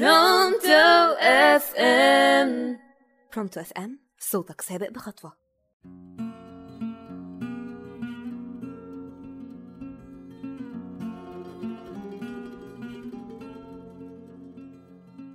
[0.00, 2.78] برونتو أف إم.
[3.34, 5.32] برونتو أف إم صوتك سابق بخطوة.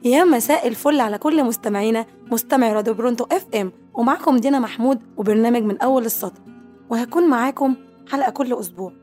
[0.04, 5.62] يا مساء الفل على كل مستمعينا مستمعي راديو برونتو أف إم ومعكم دينا محمود وبرنامج
[5.62, 6.42] من أول السطر.
[6.90, 7.76] وهكون معاكم
[8.12, 8.94] حلقة كل أسبوع.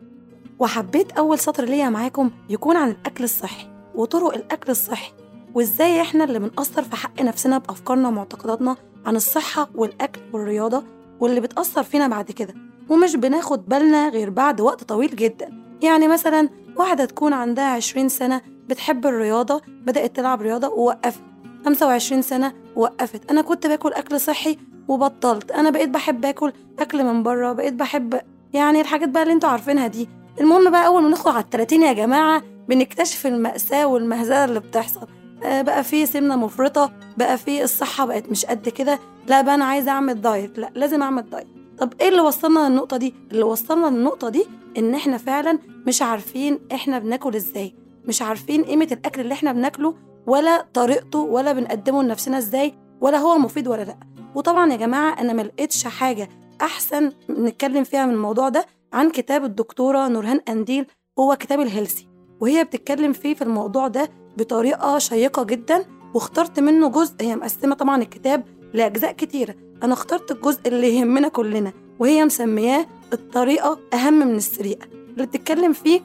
[0.59, 5.26] وحبيت أول سطر ليا معاكم يكون عن الأكل الصحي وطرق الأكل الصحي.
[5.57, 8.77] وإزاي إحنا اللي بنأثر في حق نفسنا بأفكارنا ومعتقداتنا
[9.07, 10.85] عن الصحة والأكل والرياضة
[11.21, 12.55] واللي بتأثر فينا بعد كده.
[12.89, 15.63] ومش بناخد بالنا غير بعد وقت طويل جدا.
[15.83, 21.23] يعني مثلا واحدة تكون عندها 20 سنة بتحب الرياضة بدأت تلعب رياضة ووقفت.
[21.65, 23.31] 25 سنة ووقفت.
[23.31, 25.51] أنا كنت باكل أكل صحي وبطلت.
[25.51, 28.21] أنا بقيت بحب آكل أكل من بره بقيت بحب
[28.53, 30.09] يعني الحاجات بقى اللي أنتوا عارفينها دي.
[30.41, 35.07] المهم بقى أول ما ندخل على التلاتين يا جماعة بنكتشف المأساة والمهزلة اللي بتحصل.
[35.43, 38.99] بقى في سمنة مفرطة بقى في الصحة بقت مش قد كده.
[39.29, 40.59] لا بقى أنا عايزة أعمل دايت.
[40.59, 41.47] لا لازم أعمل دايت.
[41.79, 44.45] طب إيه اللي وصلنا للنقطة دي؟ اللي وصلنا للنقطة دي
[44.79, 49.95] إن إحنا فعلا مش عارفين إحنا بناكل إزاي، مش عارفين قيمة الأكل اللي إحنا بناكله
[50.27, 53.97] ولا طريقته ولا بنقدمه لنفسنا إزاي ولا هو مفيد ولا لأ.
[54.35, 56.29] وطبعا يا جماعة أنا ملقتش حاجة
[56.63, 60.87] أحسن نتكلم فيها من الموضوع ده عن كتاب الدكتورة نورهان أنديل
[61.19, 62.09] هو كتاب الهيلسي.
[62.41, 65.85] وهي بتتكلم فيه في الموضوع ده بطريقة شيقة جدا
[66.15, 71.73] واخترت منه جزء هي مقسمة طبعا الكتاب لأجزاء كتيرة أنا اخترت الجزء اللي يهمنا كلنا
[71.99, 76.01] وهي مسمياه الطريقة أهم من السريقة اللي بتتكلم فيه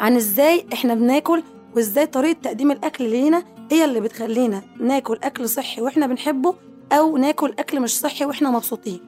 [0.00, 1.42] عن إزاي إحنا بناكل
[1.76, 6.54] وإزاي طريقة تقديم الأكل لينا هي اللي بتخلينا ناكل أكل صحي وإحنا بنحبه
[6.92, 9.00] أو ناكل أكل مش صحي وإحنا مبسوطين.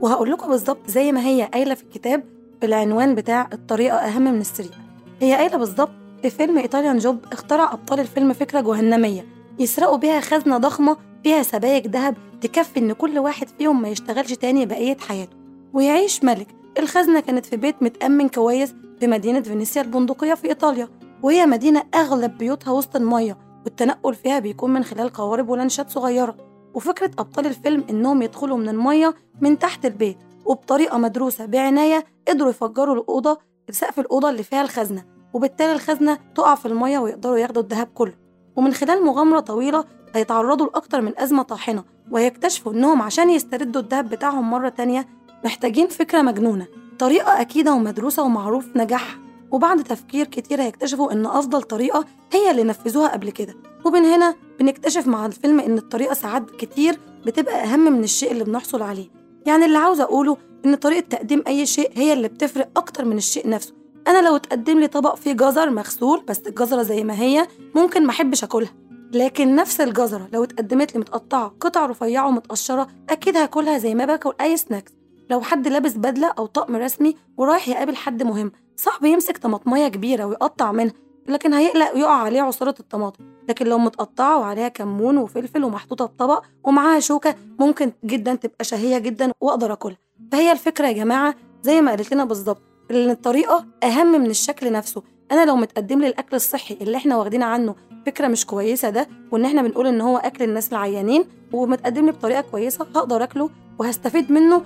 [0.00, 2.24] وهقول لكم بالظبط زي ما هي قايلة في الكتاب
[2.60, 4.78] في العنوان بتاع الطريقة أهم من السريقة
[5.20, 5.90] هي قايلة بالظبط
[6.22, 9.26] في فيلم إيطاليان جوب اخترع أبطال الفيلم فكرة جهنمية
[9.58, 14.66] يسرقوا بيها خزنة ضخمة فيها سبايك ذهب تكفي إن كل واحد فيهم ما يشتغلش تاني
[14.66, 15.36] بقية حياته.
[15.72, 16.46] ويعيش ملك
[16.78, 20.88] الخزنة كانت في بيت متأمن كويس في مدينة فينيسيا البندقية في إيطاليا
[21.22, 26.36] وهي مدينة أغلب بيوتها وسط المية والتنقل فيها بيكون من خلال قوارب ولانشات صغيرة.
[26.74, 32.94] وفكرة أبطال الفيلم إنهم يدخلوا من المية من تحت البيت وبطريقة مدروسة بعناية قدروا يفجروا
[32.94, 33.38] الأوضة
[33.70, 35.04] سقف الأوضة اللي فيها الخزنة.
[35.34, 38.14] وبالتالي الخزنة تقع في المية ويقدروا ياخدوا الذهب كله.
[38.56, 39.84] ومن خلال مغامرة طويلة
[40.14, 45.08] هيتعرضوا لأكتر من أزمة طاحنة وهيكتشفوا إنهم عشان يستردوا الذهب بتاعهم مرة تانية
[45.44, 46.66] محتاجين فكرة مجنونة
[46.98, 49.18] طريقة أكيدة ومدروسة ومعروف نجاحها.
[49.50, 53.54] وبعد تفكير كتير هيكتشفوا إن أفضل طريقة هي اللي نفذوها قبل كده.
[53.84, 58.82] ومن هنا بنكتشف مع الفيلم إن الطريقة ساعات كتير بتبقى أهم من الشيء اللي بنحصل
[58.82, 59.08] عليه.
[59.46, 63.48] يعني اللي عاوزة أقوله إن طريقة تقديم أي شيء هي اللي بتفرق أكتر من الشيء
[63.48, 63.74] نفسه.
[64.08, 68.10] أنا لو اتقدم لي طبق فيه جزر مغسول بس الجزرة زي ما هي ممكن ما
[68.10, 68.72] أحبش أكلها.
[69.12, 74.32] لكن نفس الجزرة لو اتقدمت لي متقطعة قطع رفيعة ومتقشرة أكيد هاكلها زي ما باكل
[74.40, 74.92] أي سناكس
[75.30, 80.24] لو حد لابس بدلة أو طقم رسمي ورايح يقابل حد مهم صعب يمسك طماطمية كبيرة
[80.24, 80.92] ويقطع منها
[81.28, 83.24] لكن هيقلق ويقع عليه عصارة الطماطم.
[83.48, 88.98] لكن لو متقطعة وعليها كمون وفلفل ومحطوطة في طبق ومعاها شوكة ممكن جدا تبقى شهية
[88.98, 89.96] جدا وأقدر أكلها.
[90.32, 92.62] فهي الفكرة يا جماعة زي ما قالت لنا بالظبط.
[92.90, 95.02] إن الطريقة أهم من الشكل نفسه.
[95.32, 97.74] أنا لو متقدم لي الأكل الصحي اللي إحنا واخدين عنه
[98.06, 102.40] فكرة مش كويسة ده وإن إحنا بنقول إن هو أكل الناس العيانين ومتقدم لي بطريقة
[102.40, 104.62] كويسة هقدر أكله وهستفيد منه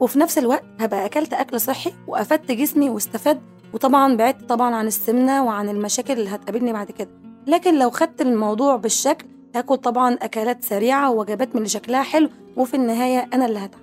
[0.00, 3.40] وفي نفس الوقت هبقى أكلت أكل صحي وأفدت جسمي واستفدت
[3.74, 7.10] وطبعا بعدت طبعا عن السمنة وعن المشاكل اللي هتقابلني بعد كده.
[7.46, 12.74] لكن لو خدت الموضوع بالشكل هاكل طبعا أكلات سريعة ووجبات من اللي شكلها حلو وفي
[12.74, 13.80] النهاية أنا اللي هتعب.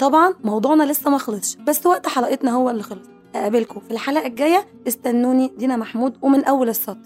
[0.00, 3.06] طبعا موضوعنا لسه ما خلصش بس وقت حلقتنا هو اللي خلص.
[3.34, 4.66] أقابلكم في الحلقة الجاية.
[4.88, 6.98] استنوني دينا محمود ومن أول السطر.